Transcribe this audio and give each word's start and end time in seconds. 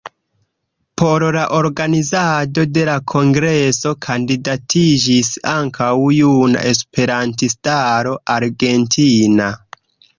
Por 1.01 1.25
la 1.35 1.43
organizado 1.57 2.63
de 2.79 2.87
la 2.89 2.95
kongreso 3.13 3.93
kandidatiĝis 4.07 5.31
ankaŭ 5.55 5.93
Juna 6.23 6.67
Esperantistaro 6.75 8.21
Argentina. 8.43 9.57